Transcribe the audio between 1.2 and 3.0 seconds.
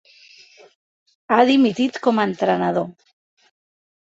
Ha dimitit com a entrenador.